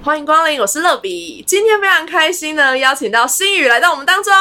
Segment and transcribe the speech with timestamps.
[0.00, 1.42] 欢迎光临，我是乐比。
[1.44, 4.32] 今天非常开心呢，邀请到新宇来到我们当中。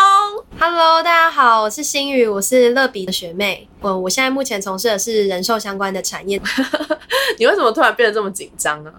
[0.60, 3.68] Hello，大家好，我是新宇，我是乐比的学妹。
[3.80, 6.42] 我我现在目前从事的是人寿相关的产业，
[7.38, 8.92] 你为什么突然变得这么紧张啊？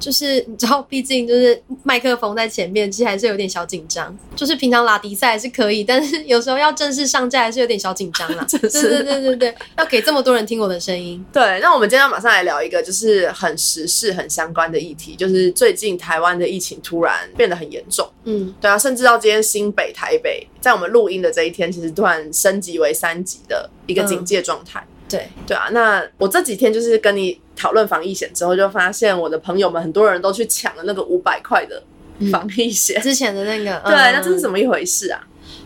[0.00, 4.16] 就是你知道，毕竟就是麦克风在前面，其实还是有点小紧张。
[4.34, 8.44] 就是平常拉迪赛还是可以，但是 有时候要正式上架还是有点小紧张啦。
[8.50, 11.24] 对对对对对，要给这么多人听我的声音。
[11.30, 18.08] 对，那我们今天要马上来聊一个就是很时事、很相关的议题，就是最近台湾的疫情突然变得很严重。
[18.24, 24.84] 嗯，对啊，甚至到今天新北、台北，在我们录音的这一天，其实突然升级为三级的一个警戒状态。
[25.08, 31.82] 对，对啊，那我这几天就是跟你讨论防疫险之后，就发现我的朋友们很多人都去抢了那个五百块的
[32.30, 33.00] 防疫险。
[33.02, 35.20] 之前的那个， 对，嗯那这是怎么一回事啊？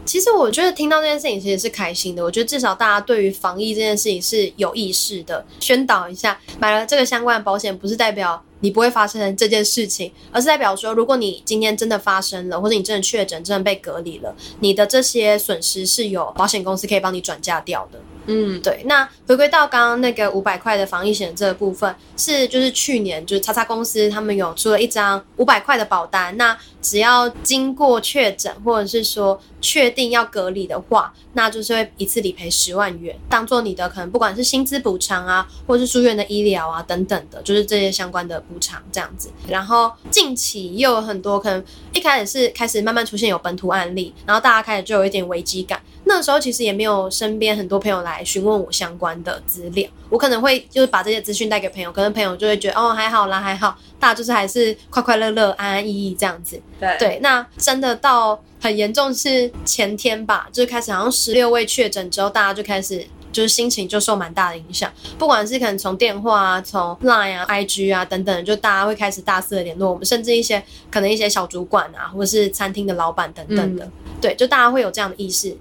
[0.07, 2.23] 其实我觉得听到这件事情其实是开心的。
[2.25, 6.39] 我觉得至少大家对于防疫这件事情是有意识的，宣导一下。
[6.59, 17.99] 买了这个相关的保险，不是代表你不会发生这件事情，而是代表说，如果你今天真的发生了，或者你真的确诊、真的被隔离了，你的这些损失是有保险公司可以帮你转嫁掉的。
[18.29, 26.57] 嗯，对，那回归到刚刚那个五百块的防疫险这个部分，是就是去年就是叉叉公司他们有出了一张五百块的保单，那
[26.87, 39.29] 只要经过确诊或者是说确定要隔离的话，那就是会一次理赔十万元，当做你的可能不管是薪资补偿啊，或是住院的医疗啊等等的，就是这些相关的补偿这样子。
[39.49, 45.83] 然后近期又有很多可能一开始是开始慢慢出现有本土案例，然后大家开始就有一点危机感。
[46.09, 56.61] 那时候其实也没有身边很多朋友来询问我相关的资料，我可能会就是把这些资讯带给朋友，可能朋友就会觉得哦还好啦还好，大家就是还是快快乐乐安安逸逸这样子。
[56.81, 63.07] 对对，那真的到很严重是前天吧，就是开始好像十六位确诊之后，大家就开始。
[63.33, 73.87] 就是心情就受蛮大的影响，不管是可能从电话啊、从 Line 啊、IG 啊等等，就大家会开始大肆的联络我们，甚至一些可能一些小主管啊，或者是餐厅的老板等等的，
[74.23, 75.55] 对，就大家会有这样的意识。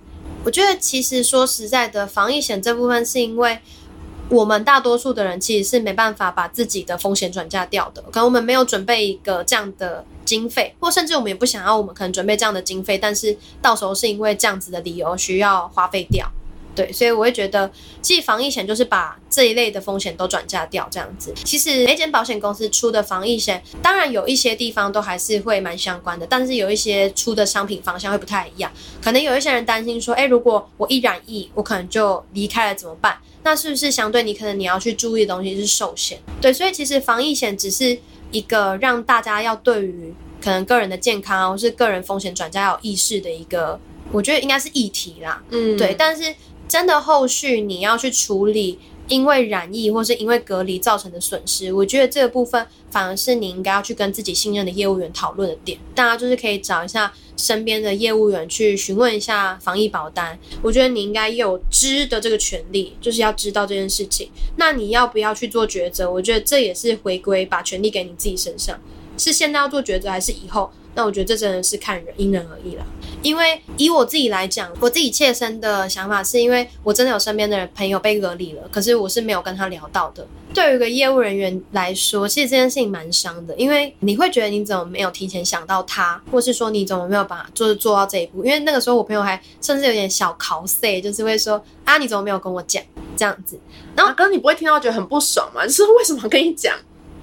[0.45, 3.57] 我觉得其实说实在的，防疫险这部分是因为
[4.29, 16.31] 我们大多数的人其实是没办法把自己的风险转嫁掉的，可能我们没有准备一个这样的经费，或甚至我们也不想要我们可能准备这样的经费，但是到时候是因为这样子的理由需要花费掉。
[16.75, 17.71] 对，所以我会觉得，
[18.01, 21.33] 其实防疫险就是把这一类的风险都转嫁掉，这样子。
[21.43, 28.71] 其实每间保险公司出的防疫险，当然有一些地方都还是会蛮相关的，但是有一些出的商品方向会不太一样。
[29.01, 33.17] 可能有一些人担心说，哎，如果我一染疫，我可能就离开了怎么办？
[33.43, 36.19] 那是不是相对你可能你要去注意的东西是寿险？
[36.41, 37.97] 对，所以其实防疫险只是
[38.31, 43.79] 一个让大家要对于可能个人的健康啊，或是个人风险转嫁有意识的一个，
[44.11, 45.41] 我觉得应该是议题啦。
[45.51, 46.33] 嗯，对，但是
[46.67, 55.77] 真的后续你要去处理因为染疫或是因为隔离造成的损失，我觉得这个部分反而是你应该要去跟自己信任的业务员讨论的点。
[55.93, 60.37] 大家就是可以找一下身边的业务员去询问一下防疫保单。
[60.63, 64.31] 我觉得你应该有知的这个权利，就是要知道这件事情。
[64.55, 66.09] 那你要不要去做抉择？
[66.09, 68.79] 我觉得这也是回归把权利给你自己身上，
[69.19, 70.71] 是现在要做抉择还是以后？
[70.95, 72.85] 那我觉得这真的是看人，因人而异了。
[73.21, 80.25] 因为以我自己来讲，我自己切身的想法是因为我真的有身边的朋友被隔离了，可是我是没有跟他聊到的。
[80.53, 88.45] 对于一个业务人员来说，其实这件事情蛮伤的，因为你会觉得你怎么没有提前想到他，或是说你怎么没有把就是做到这一步？
[88.45, 92.81] 因为那个时候我朋友还甚至有点小 cos，就是会说啊你怎么没有跟我讲
[93.17, 93.59] 这样子？
[93.95, 95.65] 然后哥，你不会听到觉得很不爽吗？
[95.65, 96.73] 就是为什么跟你讲？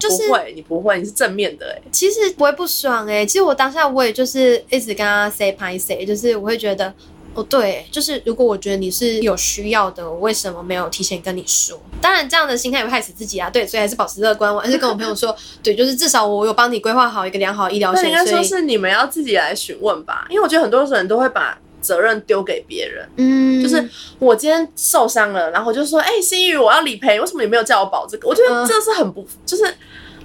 [0.08, 6.92] 就是不会，你不会，你是正面的哎、其实不会不爽哎、其实我当下我也就是一直跟他 say 拍 say，就是我会觉得，
[7.34, 11.80] 哦对，就是如果我觉得你是有需要的，我为什么没有提前跟你说？
[12.00, 23.08] 当然这样的心态也会害死自己啊，对，所以还是保持乐观，我还是跟我朋友说， 对，就是至少我有帮你规划好一个良好的医疗险，那应该说是你们要自己来询问吧，因为我觉得很多人都会把责任丢给别人。
[23.16, 28.28] 嗯，就是我今天受伤了，然后我就说，哎、心宇，我要理赔，为什么你没有叫我保这个？
[28.28, 29.64] 我觉得嗯这是很不，就是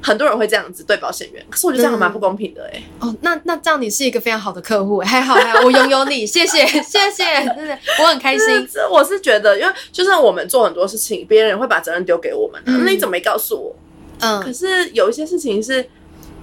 [0.07, 6.81] 很多人会这样子对保险员，可是我觉得这样还蛮不公平的、哎、哦，那那这样你是一个非常好的客户，还好还好，我拥有你， 谢谢谢
[7.11, 7.25] 谢，
[7.55, 8.47] 真的我很开心。
[8.71, 13.75] 这我是觉得，因为就算我们做很多事情，别人会把责任丢给我们、啊，嗯那你怎么没告诉我？
[14.19, 15.87] 嗯可嗯，是有一些事情是，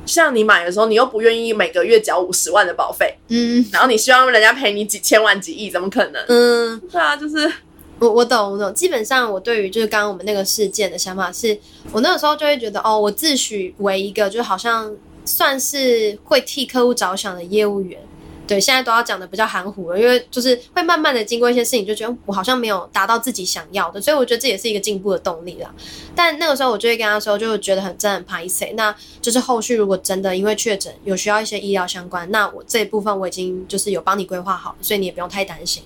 [0.06, 6.22] 像你买的时候，你又不愿意每个月缴五十万的保费，嗯然后你希望人家赔你几千万、几亿，怎么可能？
[6.28, 7.50] 嗯，对啊，就是
[8.00, 11.58] 我我懂我懂，基本上我对于就是刚刚我们那个事件的想法是，
[11.92, 14.94] 我那个时候就会觉得哦，我自诩为一个就好像
[15.24, 17.98] 算是会替客户着想的业务员，
[18.46, 25.74] 对，现在都要讲的比较含糊了，因为就是会慢慢的经过一些事情，就觉得我好像没有达到自己想要的，所以我觉得这也是一个进步的动力啦。
[26.14, 28.66] 但那个时候我就会跟他说，就觉得很真的很排斥。
[28.74, 35.82] 那就是后续如果真的因为确诊有需要一些医疗相关，那我这一部分我已经就是有帮你规划好，所以你也不用太担心。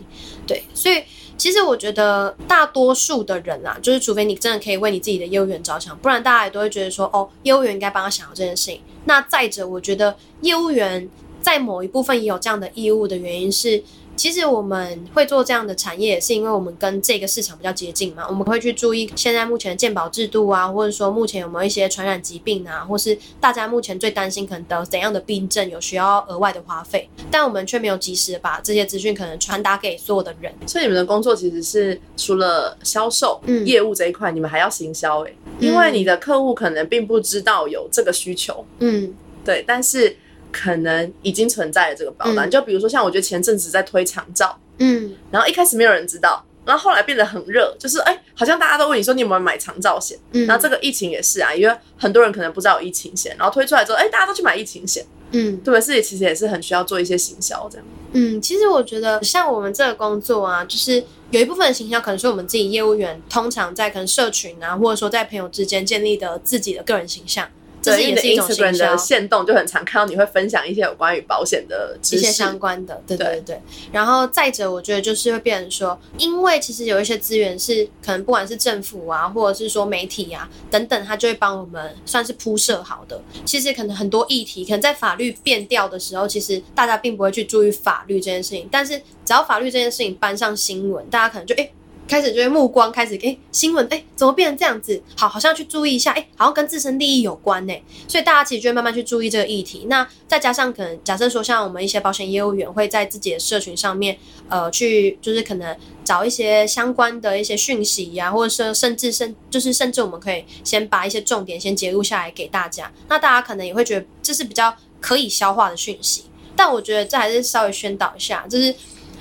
[0.47, 1.03] 对，所以
[1.39, 8.83] 其实我觉得大多数的人啊，就是除非你真的可以为你自己的业务员着想，不然大家也都会觉得说，哦，业务员应该帮他想到这件事情。
[9.07, 11.09] 那再者，我觉得业务员。
[11.41, 13.81] 在某一部分也有这样的义务的原因是，
[14.19, 18.27] 其实我们会做这样的产业，也是因为我们跟这个市场比较接近嘛。
[18.29, 30.53] 我们会去注意现在目前的健保制度啊，或者说目前有没有一些传染疾病啊，或是大家目前最担心可能得怎样的病症，有需要额外的花费，但我们却没有及时把这些资讯可能传达给所有的人。
[30.67, 38.65] 所以你们的工作其实是除了销售、嗯业务这一块，你们还要行销诶，因为你的客户可能并不知道有这个需求。
[38.81, 40.17] 嗯，对，但是。
[40.59, 55.81] 可能已经存在了这个保单，就比如说像我觉得前阵子在推长照，嗯，然后一开始没有人知道，然后后来变得很热，就是哎，好像大家都问你说你有没有买长照险，嗯，然后这个疫情也是啊，因为很多人可能不知道有疫情险，然后推出来之后，哎，大家都去买疫情险，嗯，对不对？
[55.81, 57.87] 是其实也是很需要做一些行销这样。
[58.13, 67.49] 嗯，其实我觉得像我们这个工作啊，就是有一部分的行销可能是我们自己业务员通常在可能社群啊，或者说在朋友之间建立的自己的个人形象。
[67.83, 73.61] 对，你的 Instagram 的线动就很常看到你会分享一些有关于保险的一些相关的，对对对。
[73.93, 83.21] 然后再者，我觉得就是会变成说，因为其实有一些资源是可能不管是政府啊，或者是说媒体啊等等，他就会帮我们算是铺设好的。
[83.45, 88.69] 其实可能很多议题，可能在法律变调的时候，其实大家并不会去注意法律这件事情。
[88.71, 91.71] 但是只要法律这件事情搬上新闻，大家可能就哎。
[92.09, 95.01] 开始就会目光开始哎，新闻哎，怎么变成这样子？
[95.15, 97.75] 好，好像去注意一下，哎，好像跟自身利益有关呢。
[98.09, 99.85] 所以大家其实就会慢慢去注意这个议题。
[99.91, 104.17] 那再加上可能假设说，像我们一些保险业务员会在自己的社群上面，
[104.49, 112.91] 呃，去就是可能找一些相关的一些讯息呀，或者说甚至甚就是甚至我们可以先把一些重点先截录下来给大家。
[113.09, 116.25] 那大家可能也会觉得这是比较可以消化的讯息。
[116.57, 118.75] 但我觉得这还是稍微宣导一下，就是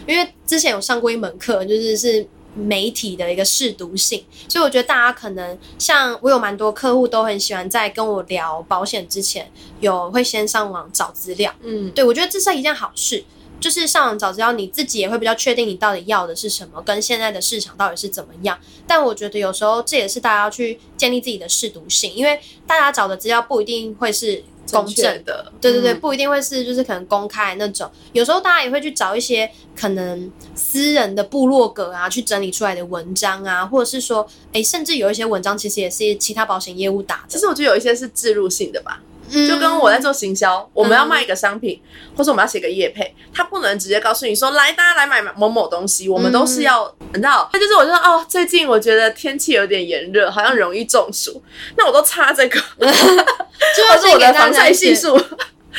[0.07, 2.25] 因为之前有上过一门课，就是是。
[2.57, 9.49] 媒体的一个试读性，所以我觉得大家可能像我有蛮多客户都很喜欢在跟我聊保险之前，
[9.79, 11.53] 有会先上网找资料。
[11.61, 13.23] 嗯，对我觉得这是一件好事，
[13.59, 18.57] 就是上网找资料，你自己也会比较确定你到底要的是什么，跟现在的市场到底是怎么样。
[18.87, 24.43] 但我觉得有时候这也是大家要去建立自己的试读性，因为大家找的资料不一定会是。
[24.71, 37.23] 公正的，对对对，不一定会是就是可能公开那种，有时候大家也会去找一些可能私人的部落格啊，去整理出来的文章啊，或者是说，哎，甚至有一些文章其实也是其他保险业务打的。
[37.29, 39.01] 其实我觉得有一些是自入性的吧。
[39.29, 41.81] 就跟我在做行销，我们要卖一个商品，
[42.15, 47.49] 或者我们要写个业配，他不能直接告诉你说来，大家来买某某东西，我们都是要，你知道？
[47.51, 51.41] 他就是我就说哦，最近我觉得天气有点炎热，好像容易中暑，
[51.77, 55.19] 那我都擦这个， 就是我的防晒系数。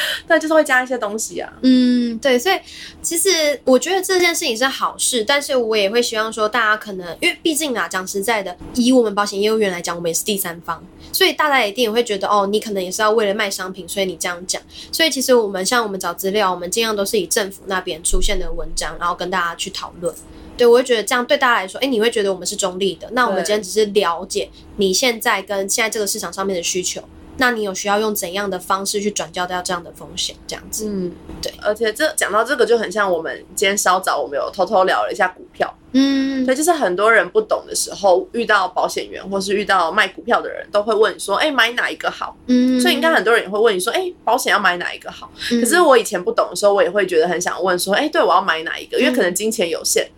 [0.27, 1.53] 对，就是会加一些东西啊。
[1.63, 2.59] 嗯，对，所以
[3.03, 3.29] 其实
[3.65, 14.61] 我觉得这件事情是好事，但是我也会希望说，大家可能因为毕竟啊，讲实在的，以我们保险业务员来讲，我们也是第三方，所以大家一定也会觉得，哦，你可能也是要为了卖商品，所以你这样讲。
[14.93, 20.15] 所以其实我们像我们找资料，我们尽量都是以政府那边出现的文章，然后跟大家去讨论。
[20.57, 23.09] 对我会觉得这样对大家来说，哎，你会觉得我们是中立的。
[23.13, 27.01] 那我们今天只是了解你现在跟现在这个市场上面的需求。
[27.39, 30.35] 那你有需要用怎样的方式去转交掉这样的风险？
[30.47, 31.53] 这样子，嗯，对。
[31.63, 42.37] 而且这讲到这个就很像我们今天稍早我们有偷偷聊了一下股票，嗯，对，就是很多人不懂的时候，遇到保险员或是遇到卖股票的人都会问你说，哎，买哪一个好？
[42.47, 45.31] 嗯，所以应该很多人也会问你说，哎，保险要买哪一个好？
[45.49, 48.99] 可是我以前不懂的时候，我也会觉得很想问说，哎，对我要买哪一个？
[48.99, 50.09] 因为可能金钱有限，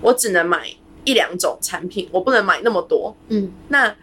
[0.00, 0.66] 我只能买
[1.04, 3.94] 一两种产品，我不能买那么多，嗯，那。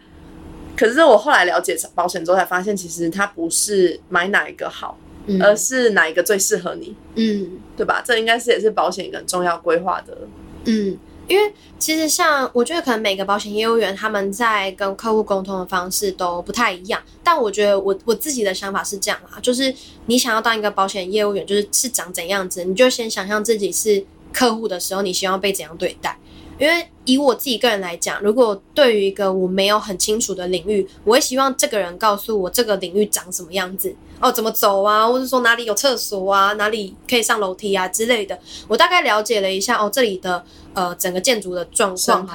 [0.80, 4.98] 可是我后来了解保险之后，才发现其实它不是买哪一个好，
[5.38, 8.02] 而是哪一个最适合你，嗯，对吧？
[8.02, 10.16] 这应该是也是保险一个重要规划的，
[10.64, 10.96] 嗯，
[11.28, 19.74] 因为其实像我觉得可能每个保险业务员他们在跟客户沟通的方式都不太一样，但我觉得我我自己的想法是这样啊，就是
[20.06, 26.16] 你想要当一个保险业务员，就是是长怎样子，你就先想象自己是客户的时候，你希望被怎样对待。
[26.60, 33.96] 因为以我自己个人来讲，如果对于一个我没有很清楚的领域，我会希望这个人告诉我这个领域长什么样子。
[34.20, 37.88] 哦，怎么走啊，或者说哪里有厕所啊，哪里可以上楼梯啊？
[37.88, 38.38] 之类的。
[38.68, 42.28] 我大概了解了一下哦，这里的呃整个建筑的状况，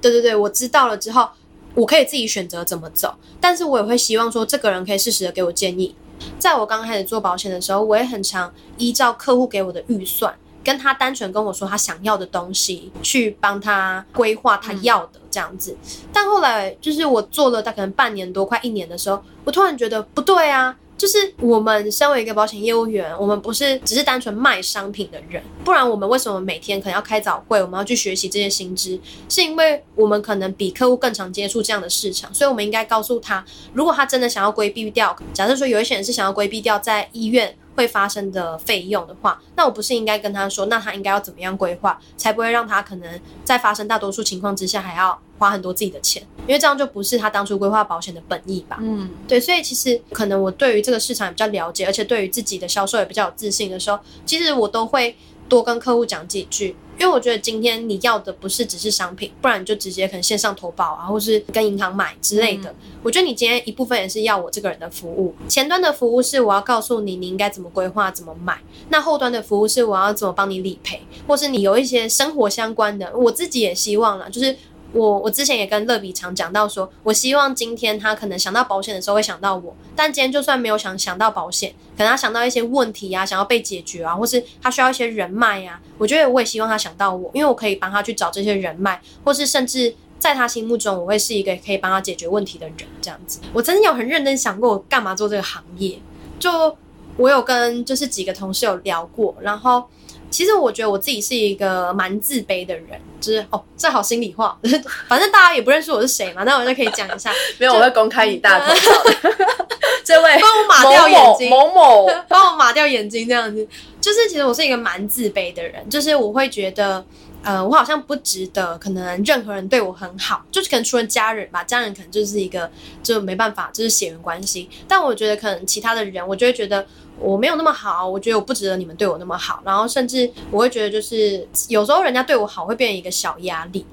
[0.00, 1.28] 对对对，我知道了之后，
[1.74, 5.92] 我可以自己选择怎么走，但是我也会希望说，这个人可以适时的给我建议。
[6.38, 15.76] 在我刚开始做保险的时候，我也很常依照客户给我的预算，跟他单纯跟我说他想要的东西，去帮他规划他要的这样子。
[16.12, 20.76] 但后来就是我做了大概半年多，快一年的时候，我突然觉得不对啊。
[20.94, 29.00] 就是我们身为一个保险业务员，我们不是只是单纯卖商品的人，不然我们为什么每天可能要开早会，我们要去学习这些新知？
[29.28, 37.52] 是因为我们可能比客户更常接触这样的市场，所以我们应该告诉他，如果他真的想要规避掉，假设说有一些人是想要规避掉在医院。
[37.74, 48.78] 会发生的费用的话，那我不是应该跟他说，那他应该要怎么样规划，才不会让他可能在发生大多数情况之下还要花很多自己的钱，因为这样就不是他当初规划保险的本意吧？
[48.80, 55.16] 嗯，对，所以其实可能我对于这个市场也比较了解，而且对于自己的销售也比较有自信的时候，其实我都会。
[55.48, 62.72] 多跟客户讲几句，因为我觉得今天你要的不是只是商品，不然你就直接可能线上投保啊，或是跟银行买之类的。
[63.02, 68.56] 我觉得你今天一部分也是要我这个人的服务，前端的服务是我要告诉你你应该怎么规划、怎么买，
[68.88, 74.56] 那后端的服务是我要怎么帮你理赔，或是你有一些生活相关的，我自己也希望了，就是。
[74.92, 93.40] 我我之前也跟乐比常讲到说，我希望今天他可能想到保险的时候会想到我，但今天就算没有想想到保险，可能他想到一些问题啊，想要被解决啊，或是他需要一些人脉呀，我觉得我也希望他想到我，因为我可以帮他去找这些人脉，或是甚至在他心目中我会是一个可以帮他解决问题的人，这样子。
[93.52, 95.98] 我真的有很认真想过我干嘛做这个行业，
[96.38, 96.76] 就
[97.16, 99.84] 我有跟就是几个同事有聊过，然后。
[100.32, 104.58] 其实我觉得我自己是一个蛮自卑的人，就是哦，这好心里话，
[105.06, 107.30] 反正大家也不认识我是谁嘛，那我就可以讲一下。
[107.58, 108.72] 没有，我会公开一大头。
[110.04, 113.68] 这位帮我抹掉眼睛，某某帮我抹掉眼睛，这样子。
[114.00, 117.04] 就是其实我是一个蛮自卑的人，就是我会觉得，
[117.42, 122.70] 呃，我好像不值得，可能任何人对我很好，就是可能除了家人吧，家人可能就是一个
[123.02, 124.68] 就没办法，就是血缘关系。
[124.86, 126.86] 但我觉得可能其他的人，我就会觉得。
[127.18, 133.86] 我没有那么好，我觉得我不值得你们对我那么好，然后甚至我会觉得，就是有时候人家对我好会变成一个小压力，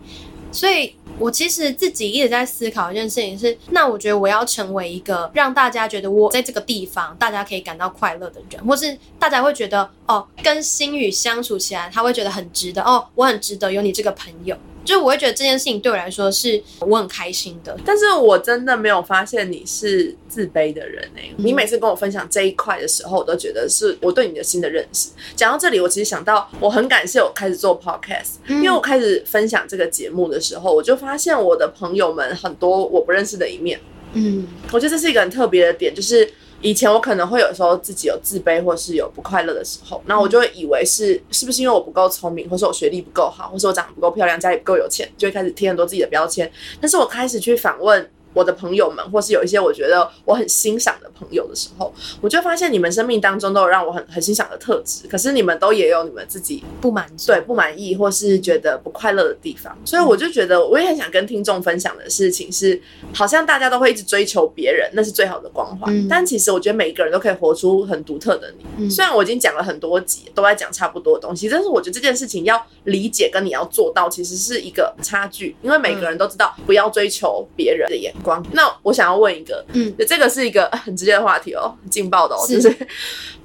[0.51, 14.57] 所以我其实自己一直在思考一件事情是，那我觉得我要成为一个让大家觉得我在这个地方大家可以感到快乐的人，或是大家会觉得哦，跟心宇相处起来他会觉得很值得哦，我很值得有你这个朋友。
[14.89, 21.29] 就我会觉得这件事情对我来说是我很开心的，但是我真的没有发现你是自卑的人哎。
[21.37, 25.09] 你每次跟我分享这一块的时候，我都觉得是我对你的新的认识。
[25.35, 33.79] 讲到这里，我其实想到我很感谢我开始做 podcast，因为我开始分享这个节目的时候，我就发现我的朋友们很多我不认识的一面。
[34.13, 36.27] 嗯，我觉得这是一个很特别的点，就是。
[36.61, 46.51] 以前我可能会有时候自己有自卑或是有不快乐的时候，那我就会以为是是不是因为我不够聪明，或是我学历不够好，或是我长得不够漂亮，家里不够有钱，就会开始贴很多自己的标签。
[46.79, 48.09] 但是我开始去反问。
[48.33, 57.29] 我的朋友们，或是有一些我觉得我很欣赏的朋友的时候，我就发现你们生命当中都有让我很很欣赏的特质，可是你们都也有你们自己不满足。
[57.29, 62.81] 对不满意或是觉得不快乐的地方，所以我就觉得我也很想跟听众分享的事情是，
[63.13, 68.89] 好像大家都会一直追求别人，那是最好的光环，但其实我觉得每一个人都可以活出很独特的你。
[68.89, 78.43] 虽然我已经讲了很多集，都在讲差不多的东西，但是我觉得这件事情要理解跟你要做到，其实是一个差距，因为每个人都知道不要追求别人的眼光。
[78.51, 82.75] 那我想要问一个，嗯，这个是一个很直接的话题哦，劲爆的哦，就是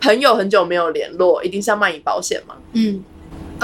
[0.00, 2.54] 朋友很久没有联络，一定是要卖你保险吗？
[2.72, 3.04] 嗯，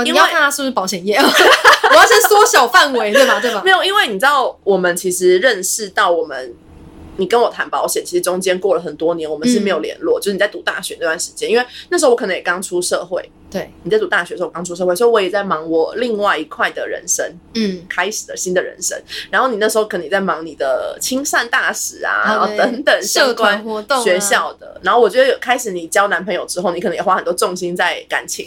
[0.05, 3.39] 你要看他是不是保险业， 我要先缩小范围，对吧？
[3.41, 3.63] 对吧？
[3.65, 6.55] 没有，因为你知道，我们其实认识到我们。
[7.17, 10.19] 你跟我谈保险，其实中间过了很多年，我们是没有联络。
[10.19, 13.31] 就是你在读大学那段时间，因为那时候我可能也刚出社会。
[13.51, 18.97] 对，你在读大学的时候刚出社会，所以我也在忙我另外一块的人生，嗯，开始的新的人生。
[19.29, 24.81] 然后你那时候可能也在忙你的亲善大使啊，然后等等相关活动、学校的。
[24.83, 28.47] 然后我觉得有开始你交男朋友之后，你可能也花很多重心在感情，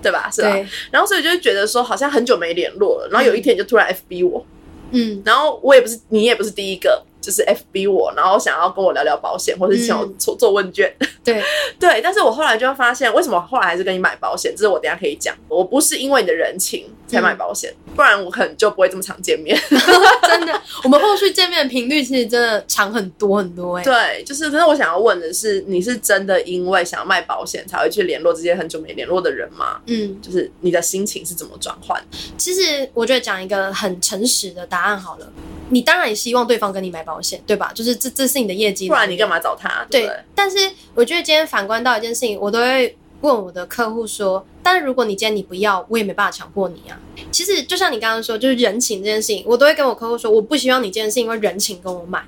[0.00, 0.30] 对吧？
[0.32, 0.56] 是吧？
[0.92, 3.08] 然后所以就会觉得说，好像很久没联络了。
[3.10, 4.46] 然后有一天就突然 FB 我，
[4.92, 7.02] 嗯，然后我也不是你也不是第一个。
[7.26, 10.94] 就是 F B 我，然后想要跟我聊聊保险，或者想做做问卷。
[11.24, 11.42] 对
[11.76, 14.54] 对，但是我后来就发现，为什么后来还是跟你买保险？
[14.56, 15.34] 这是我等下可以讲。
[15.48, 19.58] 我不是因为你的人情才买保险，不然我可能就不会这么常见面。
[20.28, 23.76] 真的，我们后续见面的频率其实真的长很多很多。
[23.76, 24.66] 哎，对，就是但是。
[24.66, 29.80] 我想要问的是，你是真的因为想要卖保险才会去联络这些很久没联络的人吗？
[29.86, 32.02] 嗯，就是你的心情是怎么转换？
[32.36, 35.32] 其实我觉得讲一个很诚实的答案好了。
[35.68, 37.70] 你当然也希望对方跟你买保险，对吧？
[37.72, 39.86] 就是这这是你的业绩，不然你干嘛找他？
[39.88, 40.10] 对。
[40.34, 40.58] 但是
[40.96, 46.98] 我觉得今天反观到一件事情，我都会问我的客户说：，但如果你今天你不要，我也没办法强迫你啊。
[47.30, 52.24] 其实就像你刚刚说，就是人情这件事情，我都会跟我客户说，我不希望你今天是因为人情跟我买，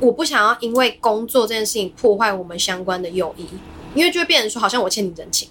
[0.00, 3.46] 我不想要因为工作这件事情破坏我们相关的友谊，
[3.94, 5.48] 因为就会变成说好像我欠你人情。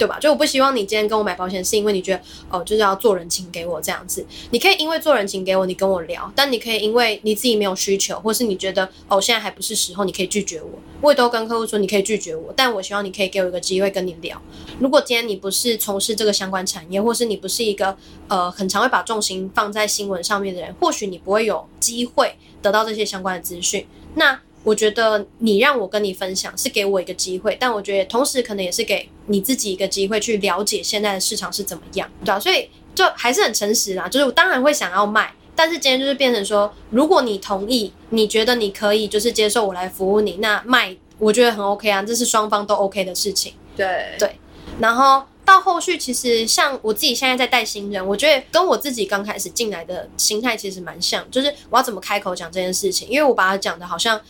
[0.00, 0.18] 对吧？
[0.18, 4.24] 就我不希望你今天跟我买保险，是因为你觉得哦，就是要做人情给我这样子。
[4.50, 10.70] 你可以因为做人情给我，你跟我聊；但你可以因为你自己没有需求，或是你觉得哦，现在还不是时候，你可以拒绝我。
[11.02, 14.40] 我也都跟客户说，你可以拒绝我，但我希望你可以给我一个机会跟你聊。
[14.78, 17.94] 如果今天你不是从事这个相关产业，或是你不是一个
[18.28, 23.86] 呃很常会把重心放在新闻上面的人，或许你不会有机会得到这些相关的资讯。
[24.14, 32.38] 那我觉得你让我跟你分享是给我一个机会，但我觉得同时可能也是给你自己一个机会去了解现在的市场是怎么样，对吧？
[32.38, 43.54] 所以就还是很诚实啦，就是我当然会想要卖，但是今天就是变成说，如果你同意，你觉得你可以就是接受我来服务你，那卖我觉得很 OK 啊，这是双方都 OK 的事情。
[43.76, 44.36] 对对，
[44.78, 54.20] 然后到后续其实像我自己现在在带新人，我觉得跟我自己刚开始进来的心态其实蛮像，就是我要怎么开口讲这件事情，因为我把它讲的好像。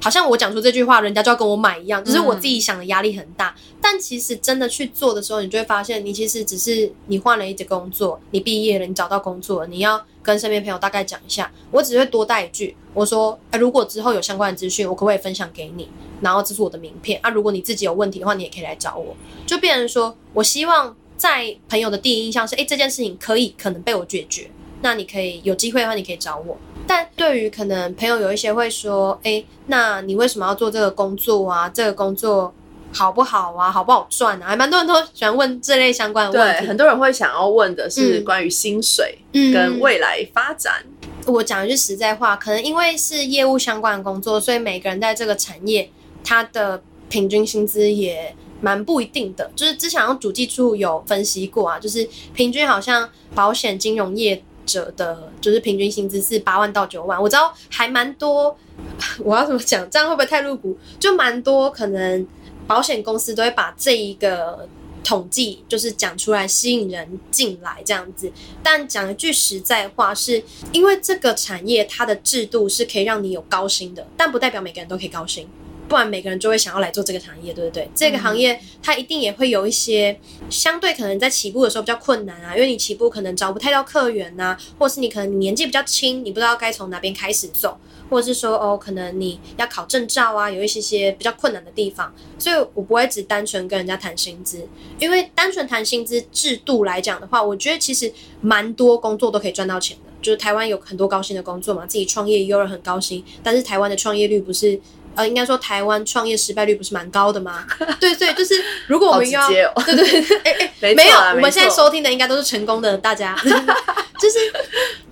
[0.00, 3.54] 好像我讲出这句话，人家就要跟我买一样，只是我自己想的压力很大。
[3.80, 11.50] 但其实真的去做的时候，你就会发现，你其实只是你换了一个工作，你毕业了，你找到工作，你要跟身边朋友大概讲一下。
[11.70, 15.88] 我只会多带一句，我说：如果之后有相关的资讯，我可不可以分享给你？
[16.20, 17.30] 然后这是我的名片啊。
[17.30, 19.16] 如果你自己有问题的话，你也可以来找我。
[19.46, 24.50] 就变成说我希望在朋友的第一印象是：哎，这件事情可以可能被我解决。
[24.80, 26.56] 那你可以有机会的话，你可以找我。
[26.86, 31.68] 但对于可能朋友有一些会说，哎，那你为什么要做这个工作啊？
[31.68, 32.54] 这个工作
[32.92, 33.70] 好不好啊？
[33.70, 34.46] 好不好赚啊？
[34.46, 36.66] 还蛮多人都喜欢问这类相关的问题。
[36.66, 40.82] 很多人会想要问的是关于薪水跟未来发展。
[41.26, 45.90] 我讲一句实在话，可能因为是业务相关的工作，所以每个人在这个产业，
[46.24, 49.50] 他的平均薪资也蛮不一定的。
[49.54, 54.42] 就是之前用主计处有分析过啊，就是平均好像保险金融业。
[54.68, 58.56] 者的就是平均薪资是八万到九万，我知道还蛮多。
[59.24, 59.88] 我要怎么讲？
[59.90, 60.78] 这样会不会太入股？
[61.00, 62.26] 就蛮多，可能
[62.66, 64.68] 保险公司都会把这一个
[65.02, 68.30] 统计就是讲出来，吸引人进来这样子。
[68.62, 75.48] 但讲一句实在话，是因为这个产业它的制度是可以让你有高薪的，但不代表每个人都可以高薪。
[75.88, 77.88] 不然每个人就会想要来做这个行业，对不对？
[77.94, 80.20] 这个行业它一定也会有一些
[80.50, 87.78] 相对可能在起步的时候比较困难啊，因为你起步可能找不太到客源呐，或是你可能年纪比较轻，你不知道该从哪边开始走，
[88.10, 92.14] 或者是说哦，可能你要考证照啊，有一些些比较困难的地方。
[92.38, 100.02] 所以我不会只单纯跟人家谈薪资，因为单纯谈薪资制度来讲的话，我觉得其实蛮多工作都可以赚到钱的。
[100.20, 104.78] 就是台湾有很多高薪的工作嘛，自己创业也有人很高薪，但是台湾的创业率不是。
[105.18, 107.66] 呃，应该说台湾创业失败率不是蛮高的吗？
[108.00, 108.54] 对对，就是
[108.86, 113.36] 如果我们要对对对，哎哎，没有，我们现在收听的应该都是成功的大家，
[114.18, 114.38] 就是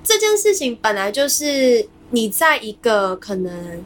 [0.04, 3.84] 这件事情本来就是你在一个可能。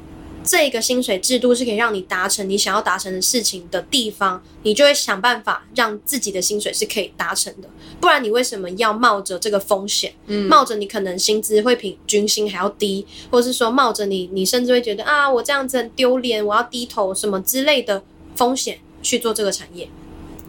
[0.51, 7.69] 这个薪水制度是可以让你达成你想要达成的事情的地方，你就会想办法让自己的薪水是可以达成的。
[8.01, 10.13] 不然你为什么要冒着这个风险？
[10.27, 18.03] 嗯，冒着你可能薪资会比军薪还要低，或者是说冒着你你甚至会觉得啊，我这样子很丢脸，我要低头什么之类的
[18.35, 19.89] 风险去做这个产业。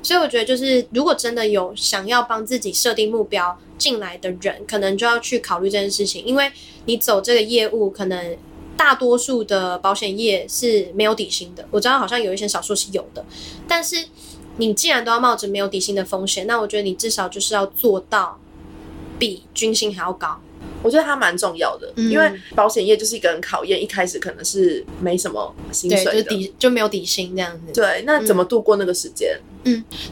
[0.02, 6.52] 所以我觉得，就是如果真的有想要帮自己设定目标进来的人，可能就要去考虑这件事情，因为
[6.86, 8.36] 你走这个业务可能。
[8.82, 13.24] 大多数的保险业是没有底薪的，我知道好像有一些少数是有的，
[13.68, 13.96] 但是
[14.58, 18.40] 你既然都要冒着没有底薪的风险，那我觉得你至少就是要做到
[19.20, 20.42] 比军薪还要高。
[20.82, 27.72] 我觉得它蛮重要的，因为保险业就是一个很考验，一开始可能是没什么薪水的，就底就没有底薪这样子。
[27.72, 29.40] 对，那怎么度过那个时间？
[29.61, 29.61] 嗯，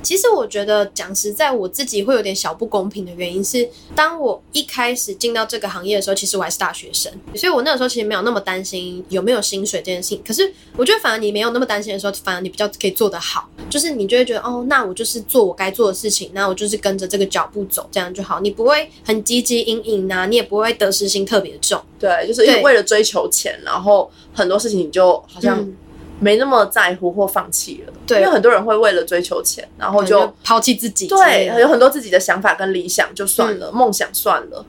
[0.04, 10.22] 其实我觉得讲实在，我自己会有点小不公平的原因是，当我一开始进到这个行业的时候，其实我还是大学生，所以我那个时候其实没有那么担心有没有薪水这件事情。
[10.26, 18.40] 可是我觉得，反而你没有那么担心的时候，反而你比较可以做得好，就是你就会觉得，哦，那我就是做我该做的事情，那我就是跟着这个脚步走，这样就好。
[18.40, 21.82] 你不会很积极阴影呐，你也不会得失心特别重。
[22.00, 25.68] 对，就是因为为了追求钱，然后很多事情你就好像。
[26.20, 34.66] 没那么在乎或放弃了，对，因为很多人会为了追求钱，然后就抛弃自己，对，有很多自己的想法跟理想就算了，梦想算了。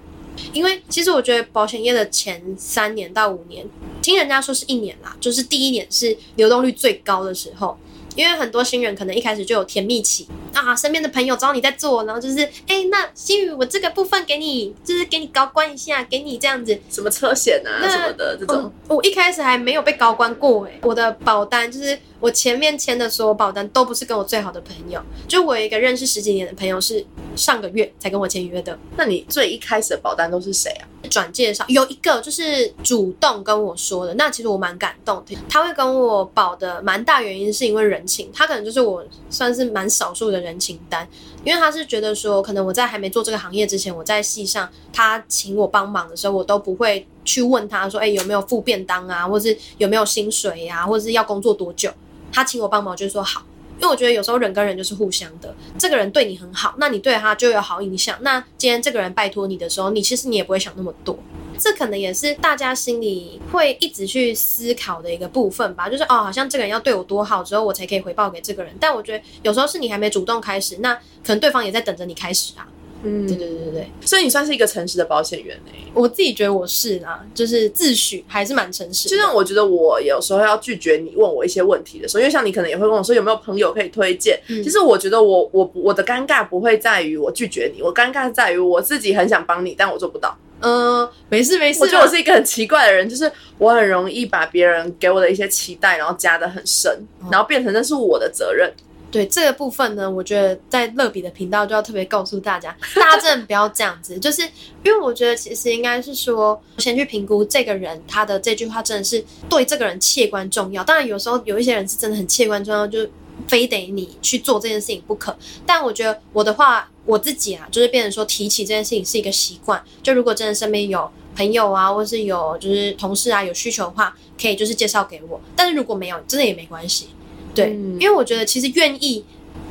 [0.53, 3.67] 因为其实我觉得保险业的前三年到五年，
[4.01, 7.77] 听人家说是一年啦，就是第一年是流动率最高的时候。
[8.17, 18.73] 因为很多新人可能一开始就有甜蜜期啊，身边的朋友知道你在做，然后就是哎，那新宇我这个部分给你，就是给你高官一下，给你这样子，什么车险啊什么的这种。
[18.89, 27.05] 我一开始还没有被高官过哎，我的保单就是我前面签的所有保单都不是跟我最好的朋友，就我有一个认识十几年的朋友是
[27.37, 28.79] 上个月才跟我签约的。
[28.97, 30.89] 那你最一开始的保单都是谁啊？
[31.09, 35.37] 转介绍，有一个就是主动跟我说的，那其实我蛮感动的。
[35.49, 41.09] 他会跟我保的蛮大原因是因为人情，他可能就是我算是蛮少数的人情单，
[41.45, 51.91] 因为他是觉得说，可能我在还没做这个行业之前，我在戏上他请我帮忙的时候，我都不会去问他说，哎，有没有付便当啊，或是有没有薪水呀，或是要工作多久？
[52.33, 53.43] 他请我帮忙，就是说好。
[53.81, 58.15] 因为我觉得有时候人跟人就是互相的，这个人对你很好，那你对他就有好印象。
[58.21, 61.19] 那今天这个人拜托你的时候，你其实你也不会想那么多。
[61.59, 65.89] 这可能也是大家心里会一直去思考的一个部分吧。
[65.89, 68.73] 就是哦，好像这个人要对我多好之后，我才可以回报给这个人。
[68.79, 72.69] 但我觉得有时候是你还没主动开始，那可能对方也在等着你开始啊。
[73.03, 79.09] 嗯，对对对对对，所以你算是一个诚实的保险员哎，我自己觉得我是啊，就是自诩还是蛮诚实。
[79.09, 84.39] 就像我觉得我有时候要拒绝你问我一些问题的时候，因为像你可能也会问我说有没有朋友可以推荐。
[84.47, 90.37] 其实我觉得我我我的尴尬不会在于我拒绝你，我尴尬在于我自己很想帮你，但我做不到。
[90.63, 91.81] 嗯，没事没事。
[91.81, 96.95] 我觉得我是一个很奇怪的人，就是我很容易把别人给我的一些期待，然后加的很深，
[97.31, 98.71] 然后变成那是我的责任。
[99.11, 104.43] 对这个部分呢，我觉得在乐比的频道就要特别告诉大家，大家真的不要这样子，就是
[104.85, 110.85] 因为我觉得其实应该是说，先去评估这个人他的这句话真的是对这个人切关重要。
[110.85, 113.05] 当然有时候有一些人是真的很切关重要，就
[113.49, 115.37] 非得你去做这件事情不可。
[115.67, 119.83] 但我觉得我的话，我自己啊，就是变成说提起这件事情是一个习惯。
[120.03, 125.41] 就如果真的身边有朋友啊，或是有就是同事啊有需求的话，可以就是介绍给我。
[125.57, 127.09] 但是如果没有，真的也没关系。
[127.55, 129.25] 对，因为我觉得其实愿意，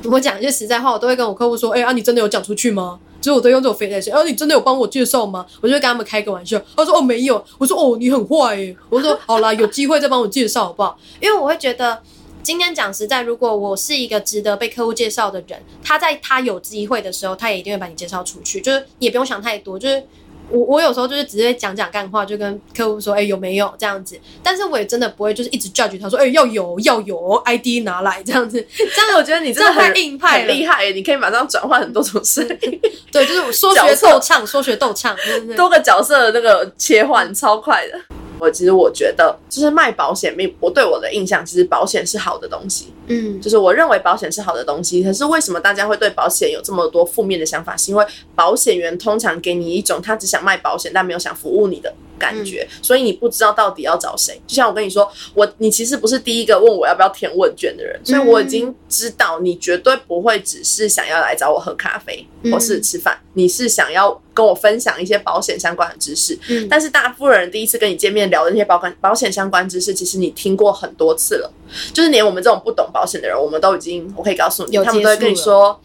[0.04, 6.62] 我讲一些实在话，我都会跟我客户说：“哎啊，你真的有讲出去吗？”所以我都用这种飞来说：“啊，你真的有帮我介绍吗？”我就会跟他们开个玩笑。
[6.76, 12.02] 他说：“哦，没有。”我说：“哦，你很坏耶。”我说：“好啦，有机会再帮我介绍好不好？”因为我会觉得，
[12.44, 18.62] 今天讲实在，如果我是一个值得被客户介绍的人，他在他有机会的时候，他也一定会把你介绍出去。
[18.62, 20.04] 就是也不用想太多，就是。
[20.52, 24.20] 我我有时候就是直接讲讲干话，就跟客户说，哎，有没有这样子？
[24.44, 28.66] 但是我也真的不会，就是一直 judge 他说，哎，要有要有 ID 拿来这样子。
[28.76, 32.82] 这样我觉得你真的太硬派，很厉害，你可以马上转换很多种声音。
[33.12, 35.16] 对，就是说学逗唱，说学逗唱，
[35.56, 38.00] 多个角色的那个切换超快的。
[38.40, 42.94] 我其实我觉得，就是卖保险，并我对我的印象，其实保险是好的东西。
[43.08, 45.04] 嗯，就是我认为保险是好的东西。
[45.04, 47.76] 可是为什么大家会对保险有这么多负面的想法？
[47.76, 51.94] 是因为保险员通常给你一种他只想卖保险，但没有想服务你的。
[52.20, 54.40] 感觉，所以你不知道到底要找谁。
[54.46, 66.38] 就像我跟你说，我你其实不是第一个问我要不要填问卷的人，所以我已经知道你绝对不会只是想要来找我喝咖啡或是吃饭，你是想要跟我分享一些保险相关的知识。
[66.50, 71.52] 嗯，但是大部分人第一次跟你见面聊的那些保险保险相关知识，其实你听过很多次了，
[71.94, 75.80] 就是连我们这种不懂保险的人，我们都已经我可以告诉你，他们都会跟你说。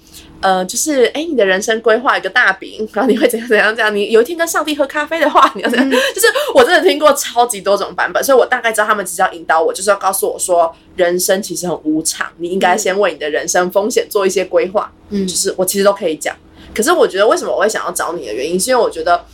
[0.44, 3.96] 呃，就是哎，你的人生规划一个大饼，然后你会怎样怎样怎样？
[3.96, 5.90] 你有一天跟上帝喝咖啡的话，你要怎样？
[6.14, 14.92] 就是我真的听过超级多种版本，所以我大概知道他们只是要引导我，就是要告诉我说，人生其实很无常，你应该先为你的人生风险做一些规划。
[15.08, 16.36] 嗯，就是我其实都可以讲。
[16.74, 19.24] 可是我觉得为什么我会想要找你的原因，是因为我觉得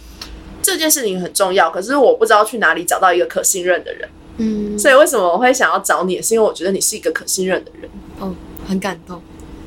[0.63, 4.09] 这件事情很重要，可是我不知道去哪里找到一个可信任的人。
[4.37, 7.91] 嗯，所以为什么我会想要找你，是因为我觉得你是一个可信任的人。
[8.21, 8.33] 哦，
[8.69, 9.21] 很感动。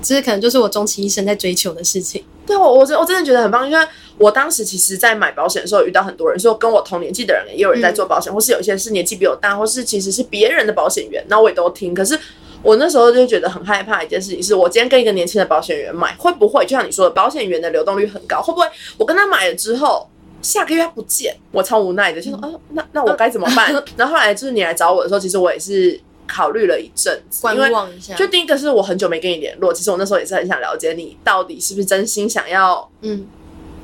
[0.03, 2.23] 这可能就是我终其一生在追求的事情。
[2.45, 3.87] 对我，我真我真的觉得很棒，因为
[4.17, 11.93] 我当时其实，在买保险的时候遇到很多人，说跟我同年纪的人也有人在做保险，或是有一些是年纪比我大，或是其实是别人的保险员，那我也都听。
[11.93, 12.19] 可是
[12.61, 20.09] 我那时候就觉得很害怕一件事情，是我今天跟一个年轻的保险员买，会不会就像你说的，保险员的流动率很高，会不会我跟他买了之后，
[20.41, 23.71] 下个月他不见，我超无奈的，就说啊，那那我该怎么办？
[23.95, 25.97] 然后后来就是你来找我的时候，其实我也是。
[26.33, 28.15] 考虑了一阵子，观望一下。
[28.15, 33.27] 就第一个是我很久没跟你联络，其实我那时候也是很想了解你到底是不是真心想要嗯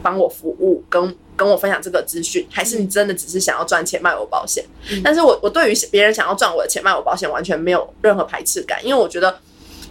[0.01, 4.65] 帮我服务，跟跟我分享这个资讯，还是你真的只是想要赚钱卖我保险？
[5.03, 9.37] 但是我我对于别人想要赚我的钱卖我保险完全没有任何排斥感，因为我觉得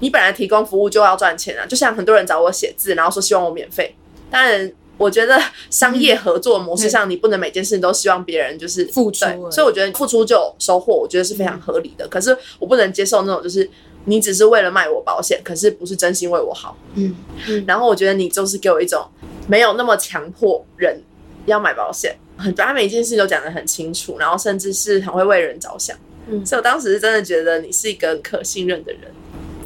[0.00, 3.94] 你本来提供服务就要赚钱啊，就像很多人找我写字，然后说希望我免费，
[4.30, 4.72] 当然。
[4.98, 12.06] 我觉得商业合作模式上，你不能每件事情都希望别人就是付出，所以我觉得付出就有收获，我觉得是非常合理的。
[12.08, 13.70] 可是我不能接受那种就是
[14.06, 16.76] 你只是为了卖我保险，可是不是真心为我好。
[16.94, 17.14] 嗯
[17.46, 17.64] 嗯。
[17.64, 19.06] 然后我觉得你就是给我一种
[19.46, 21.00] 没有那么强迫人
[21.46, 25.96] 要买保险，很把每一件事都讲得很清楚，然后甚至是很会为人着想。
[26.26, 29.02] 嗯，所以我当时是真的觉得你是一个可信任的人。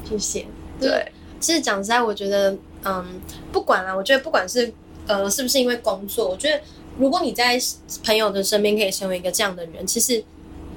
[0.07, 0.45] 谢谢。
[0.79, 3.03] 对，其实讲实在，我觉得嗯，
[3.51, 4.71] 不管了，我觉得不管是。
[5.07, 6.29] 呃，是不是因为工作？
[6.29, 6.61] 我觉得，
[6.97, 7.59] 如果你在
[8.03, 10.23] 朋友的身边可以成为一个这样的人，其实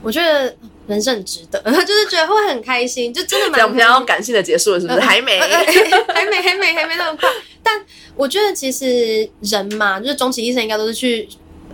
[0.03, 0.55] 我觉得
[0.87, 3.63] 人生很值得， 就是觉得会很开心，就真的蛮。
[3.63, 5.01] 我们要感性的结束了，是不是？
[5.01, 5.49] 还没，还
[6.27, 7.29] 没，还没，还没那么快。
[7.63, 7.85] 但
[8.15, 11.29] 我觉得，其实人嘛，就是终其一生，应该都是去，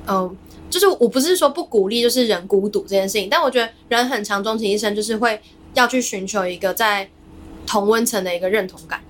[0.07, 0.37] 嗯，
[0.71, 5.41] 就是我不是说不鼓励就是人孤独这件事情，但我觉得人很长终其一生就是会
[5.75, 7.09] 要去寻求一个在
[7.67, 9.01] 同温层的一个认同感，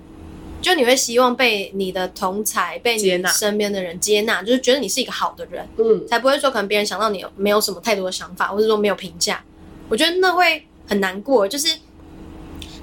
[0.62, 9.44] 就你会希望被你的同才被你身边的人接纳，就是觉得你是一个好的人，嗯，才不会说可能别人想到你没有什么太多的想法，或者说没有评价，
[9.88, 11.46] 我觉得那会很难过。
[11.46, 11.76] 就是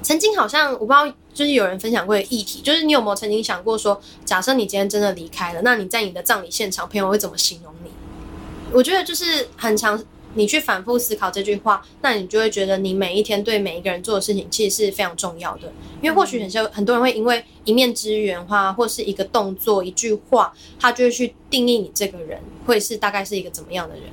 [0.04, 7.90] 曾经好像我不知道，就是有人分享过的议题，就是你有没有曾经想过说，假设你今天真的离开了，那你在你的葬礼现场，朋友会怎么形容你？
[8.72, 10.02] 我觉得就是很长，
[10.36, 15.72] 你去反复思考这句话，那你就会觉得你每一天对每一个人做的事情其实是非常重要的。
[16.02, 24.04] 因为或许很多很多人会因为一面之缘话，或是一个动作、一句话，他就会去定义你这个人会是大概是一个怎么样的人。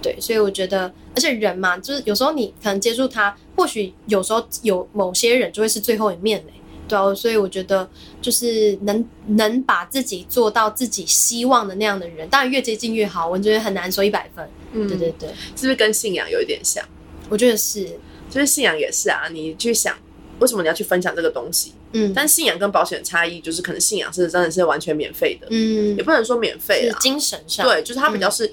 [0.00, 6.52] 对，所以我觉得，而且人嘛，就是有时候你可能接触他，或许有时候有某些人就会是最后一面嘞。
[6.86, 7.88] 对啊，所以我觉得
[8.20, 13.26] 就是能能把自己做到自己希望的那样的人，当然越接近越好。
[13.26, 14.46] 我觉得很难说一百分。
[14.74, 16.84] 嗯，对对对，是不是跟信仰有一点像？
[17.30, 17.84] 我觉得是，
[18.28, 19.28] 就是信仰也是啊。
[19.30, 19.96] 你去想，
[20.40, 21.72] 为什么你要去分享这个东西？
[21.92, 25.46] 嗯，但信仰跟保险的差异就是，可能信仰是真的是完全免费的。
[25.50, 28.50] 嗯，也不能说免费啊，精神上对，就是它比较是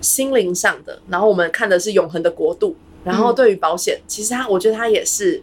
[0.00, 1.00] 心灵上的。
[1.08, 2.76] 然后我们看的是永恒的国度。
[3.02, 5.42] 然后对于保险，其实它，我觉得它也是。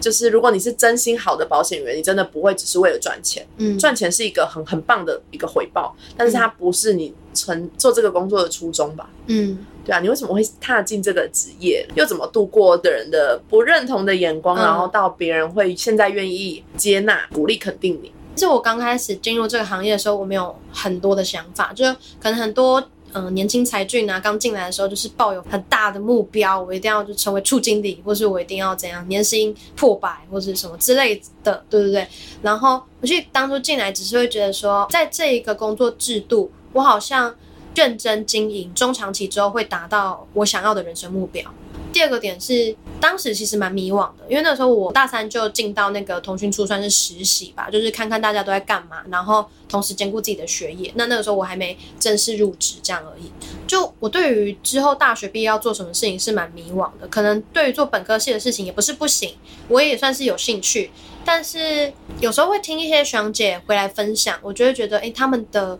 [0.00, 3.46] 就是如果你是真心好的保险员，你真的不会只是为了赚钱。
[3.58, 9.10] 嗯，赚钱是一个很很棒的一个回报，但是它不是你成做这个工作的初衷吧？
[9.26, 11.86] 嗯，对啊，你为什么会踏进这个职业？
[11.94, 18.12] 又怎么度过的人的不认同的眼光，然后到别人会现在愿意接纳、鼓励、肯定你？
[18.34, 21.84] 其实我刚开始进入这个行业的时候，我没有很多的想法，就
[22.20, 22.82] 可能很多。
[23.12, 32.06] 嗯，年轻才俊啊，刚进来的时候就是抱有很大的目标，我一定要就成为处经理，或是我一定要怎样，年薪破百或是什么之类的，对不对？
[32.40, 37.34] 然后我去当初进来，只是会觉得说，在这一个工作制度，我好像
[37.74, 41.44] 认真经营，中长期之后会达到我想要的人生目标。
[41.92, 50.92] 第二个点是，当时其实蛮迷惘的，因为那时候我大三就进到那个通讯处算是实习吧，就是看看大家都在干嘛，然后同时兼顾自己的学业。
[50.94, 53.32] 那那个时候我还没正式入职，这样而已。
[53.66, 59.34] 就我对于之后大学毕业要做什么事情是蛮迷惘的，可能对于做本科系的事情也不是不行，
[59.66, 60.92] 我也算是有兴趣，
[61.24, 65.76] 但是有时候会听一些学长姐回来分享，我就会觉得，哎，他们的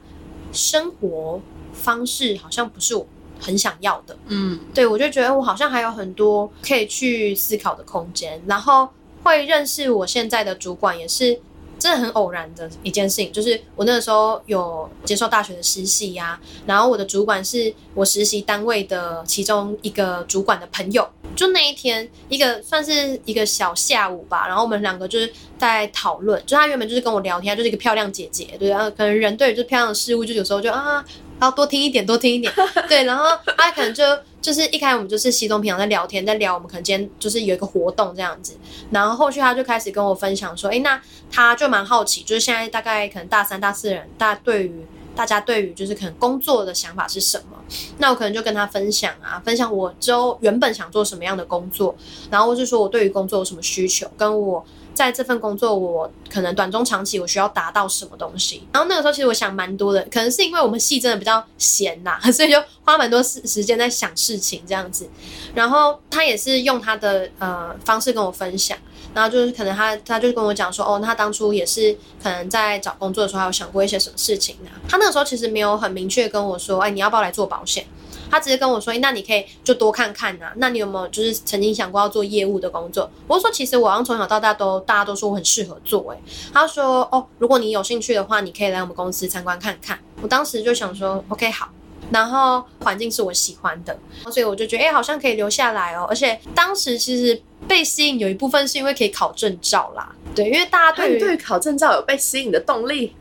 [0.52, 1.40] 生活
[1.80, 3.06] 方式好像不是我。
[3.42, 8.86] 很想要的，嗯，对我就觉得我好像还有很多可以去思考的空间，然后
[9.22, 11.40] 会认识我现在的主管，也是
[11.78, 13.32] 真的很偶然的一件事情。
[13.32, 21.08] 就是我那个时候有接受大学的实习呀，然后我的主管是我实习单位的其中一个主管的朋友。
[21.34, 31.02] 就那一天，一个算是一个小下午吧，然后我们两个就是在讨论，就他原本就是跟我聊天，就是一个漂亮姐姐，对，啊可能人对就是漂亮的事物，就有时候就啊。
[31.40, 32.52] 然后多听一点，多听一点，
[32.86, 33.04] 对。
[33.04, 33.24] 然后
[33.56, 34.04] 他可能就
[34.42, 38.56] 就是一开始我们就是西东平常在聊天，在聊我们可能今天就是有一个活动这样子。
[38.90, 41.00] 然后后续他就开始跟我分享说，哎，那
[41.32, 47.56] 他就蛮好奇，就是现在大概可能大三、大四人，大对于大家对于就是可能工作的想法是什么？
[47.96, 51.96] 那我可能就跟他分享啊，分享我之后原本想做什么样的工作，
[52.30, 54.62] 然后或是说我对于工作有什么需求，跟我。
[54.94, 58.62] 在这份工作，我可能短中长期我需要达到什么东西？
[58.72, 65.08] 然后那个时候其实我想蛮多的，可能是因为我们系真的比较闲呐， 所以就花蛮多时时间在想事情这样子。
[65.54, 68.76] 然后他也是用他的呃方式跟我分享，
[69.14, 74.70] 然后就是可能他他就跟我讲说，哦，他当初也是可能在找工作的时候，有想过一些什么事情呢？
[74.88, 77.86] 他那个时候其实没有很明确跟我说，哎，你要不要来做保险？
[78.30, 80.52] 他直接跟我说：“那你可以就多看看呐。
[80.56, 86.18] 那你有没有就是曾经想过要做业务的工作？”我说：“其实我好像从小到大都大家都说我很适合做。”哎，
[86.52, 91.68] 他说：“哦，如果你有兴趣的话，你可以来我们公司参观看看。”我当时就想说：“OK，好。”
[92.10, 93.96] 然后环境是我喜欢的，
[94.32, 96.06] 所以我就觉得哎，好像可以留下来哦。
[96.08, 100.12] 而且当时其实被吸引有一部分是因为可以考证照啦。
[100.34, 103.14] 对，因为大家对于对考证照有被吸引的动力。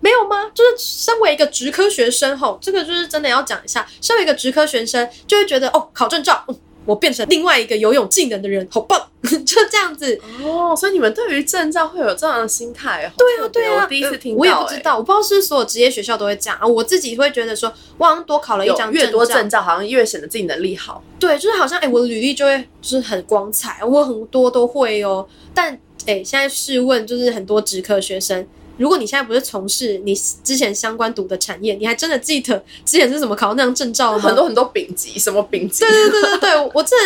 [0.00, 0.50] 没有吗？
[0.54, 3.86] 就是身为一个职科学生，吼，这个就是真的要讲一下。
[4.00, 6.44] 身为一个职科学生，就会觉得哦，考证照，
[6.84, 10.18] 我变成另外一个游泳技能的人，好棒， 就这样子。
[10.42, 13.12] 哦，所以你们对于证照会有这样的心态？
[13.16, 16.66] 对啊，对啊，我第一次听到，我也不知道，我不知道是所有职业学校都会这样啊。
[16.66, 21.02] 我自己会觉得说，我好像多考了一张，越多证照好像越显得自己能力好。
[21.18, 25.28] 对，就是好像哎，我的履历就会就是很光彩，我很多都会哦。
[25.52, 28.46] 但哎，现在试问，就是很多职科学生。
[28.78, 34.20] 如果你现在不是从事你之前相关读的产业，你还真的记得 之前是怎么考那张证照吗？
[34.20, 35.84] 很多很多丙级，什么丙级？
[35.84, 36.96] 对对对对对，我这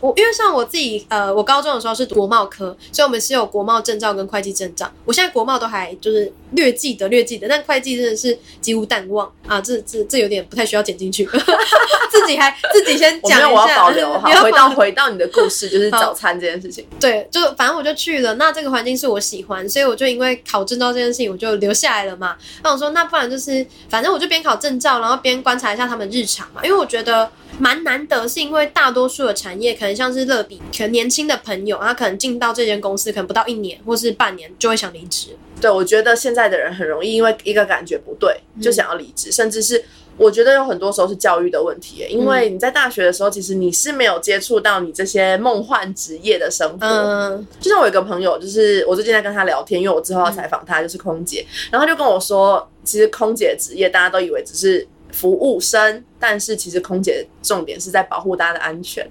[0.00, 4.90] 我因为像我自己，呃，我高中的时候是国贸科，所以我们是有国贸证照跟会计证照。
[5.04, 11.24] 我现在国贸都还就是略记得略记得，但会计真的是几乎淡忘啊，这这这有点不太需要剪进去，
[12.10, 13.50] 自己还自己先讲一下。
[13.50, 16.86] 我要保留好， 回到回到你的故事，就是早餐这件事情。
[17.00, 22.36] 对，就反正我就去了，那这个环境是我喜欢，所以我就因为考证照这件事情，我就留下来了嘛。
[22.62, 35.28] 那我说，那不然就是，反正我就边考证照，然后边观察一下他们日常嘛，因为我觉得蛮难得，是因为大多数的产业可能像是乐比，可能年轻的朋友，他可能进到这间公司，可能不到一年或是半年就会想离职。
[35.60, 39.82] 对，我觉得现在的人很容易因为一个感觉不对就想要离职，甚至是
[40.16, 42.04] 我觉得有很多时候是教育的问题。
[42.08, 46.86] 因为你在大学的时候，其实你是没有接触到你这些梦幻职业的生活。
[46.86, 54.86] 嗯，就像我有个朋友，就是我最近在跟他聊天，因为我之后要采访他，就是空姐，然后他就跟我说，其实空姐职业大家都以为只是。
[55.12, 59.08] 服务生，但是其实空姐重点是在保护大家的安全。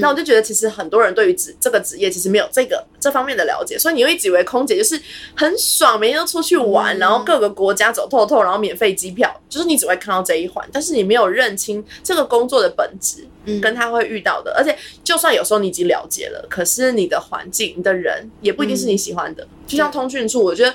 [0.00, 5.00] 那我就觉得，其实很多人对于职这个职业其实没有这个这方面的了解，所以你会以为空姐就是
[5.34, 13.26] 很爽，每天都出去玩，然后各个国家走透透，然后免费机票，就是你只会看到这一环，但是你没有认清这个工作的本质，
[13.60, 14.52] 跟他会遇到的。
[14.56, 19.46] 而且，就算有时候你已经了解了，可是你的环境、你的人也不一定是你喜欢的。
[19.66, 20.74] 就像通讯处，我觉得。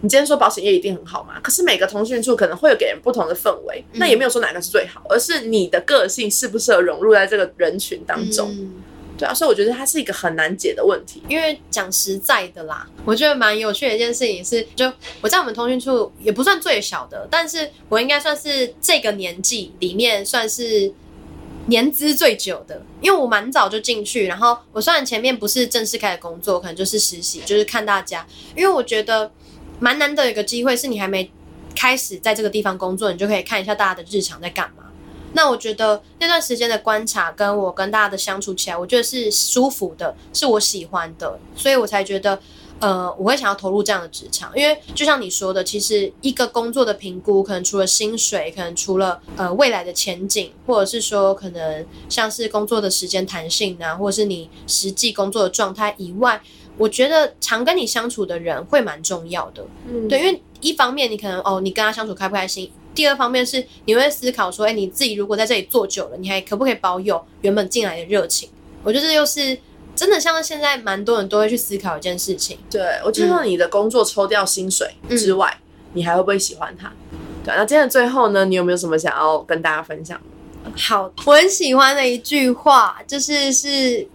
[0.00, 1.38] 你今天说保险业一定很好嘛？
[1.40, 8.52] 可是每个通讯处可能会有给人不同的氛围，那也没有说哪个是最好，而是你的个性适不适合融入在这个人群当中。
[9.18, 11.22] 对啊，所以我觉得它是一个很难解的问题。
[11.28, 20.92] 因为讲实在的啦，我觉得蛮有趣的一件事情是，就我在我们通讯处也不算最小的，但是我应该算是这个年纪里面算是
[21.66, 28.26] 年资最久的，因为我蛮早就进去，然后我虽然前面不是正式开始工作，可能就是实习，就是看大家，
[28.56, 29.30] 因为我觉得。
[29.82, 31.28] 蛮难得一个机会，是你还没
[31.74, 34.84] 开始在这个地方工作，你就可以看一下大家的日常在干嘛。
[35.32, 42.38] 那我觉得那段时间的观察，跟我跟大家的相处起来，我觉得是舒服的，是我喜欢的，所以我才觉得，
[42.78, 44.52] 呃，我会想要投入这样的职场。
[44.54, 56.40] 因为就像你说的，其实一个工作的评估，可能除了薪水，可能除了呃未来的前景，或者是说可能像是工作的时间弹性啊，或者是你实际工作的状态以外。
[56.78, 68.48] 我觉得常跟你相处的人会蛮重要的，嗯，对，因为一方面你可能哦，你跟他相处开不开心；第二方面是你会思考说，哎，你自己如果在这里做久了，你还可不可以保有原本进来的热情？
[68.82, 69.56] 我觉得这又是
[69.94, 72.58] 真的，像现在蛮多人都会去思考一件事情。
[72.70, 75.54] 对，我就说你的工作抽掉薪水之外，
[75.92, 76.90] 你还会不会喜欢他？
[77.44, 80.18] 对，那今天的最后呢，你有没有什么想要跟大家分享？
[80.76, 84.08] 好，我很喜欢的一句话就是是。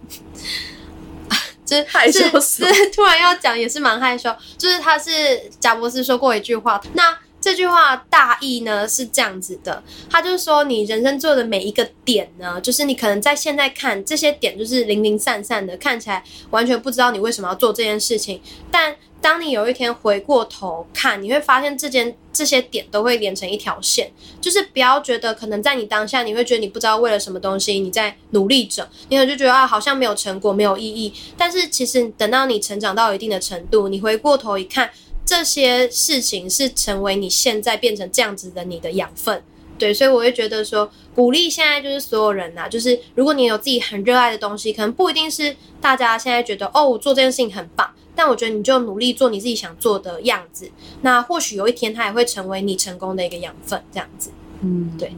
[1.68, 4.36] 就是害羞，是突然要讲也是蛮害羞。
[4.58, 5.12] 就是他是
[5.60, 18.96] 贾博士说过一句话，那这句话大意呢是这样子的，他就是说你人生做的每一个点呢，就是你可能在现在看这些点就是零零散散的，看起来完全不知道你为什么要做这件事情，但。
[19.20, 24.12] 当你有一天回过头看，你会发现这件这些点都会连成一条线。
[24.40, 31.12] 就是不要觉得可能在你当下，你会觉得你不知道为了什么东西你在努力着，你可能就觉得啊好像没有成果，没有意义。
[31.36, 34.90] 但是其实等到你成长到一定的程度，你回过头一看，
[35.26, 39.44] 这些事情是成为你现在变成这样子的你的养分。
[39.80, 47.88] 对，所以我会觉得说，鼓励现在就是所有人呐，就是如果你有自己很热爱的东西，可能不一定是大家现在觉得哦，我做这件事情很棒。
[48.18, 50.70] 但我觉得你就努力做你自己想做的样子，
[51.02, 54.32] 那或许有一天它也会成为你成功的一个养分，这样子。
[54.62, 55.14] 嗯，对。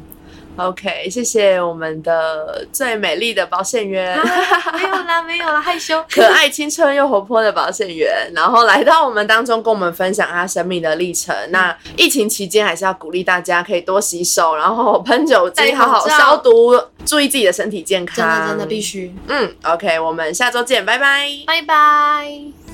[0.57, 4.17] OK，谢谢我们的最美丽的保险员。
[4.73, 6.03] 没有啦，没有啦，害羞。
[6.13, 11.33] 可爱、青春又活泼的保险员，然后来到我们当中，跟我们分享他生命的历程。
[11.51, 18.17] 那疫情期间还是要鼓励大家可以多洗手，然后喷酒精，好好消毒，注意自己的身体健康。
[18.17, 19.15] 真的，真的必须。
[19.29, 22.68] 嗯，OK，我们下周见，拜拜，拜拜。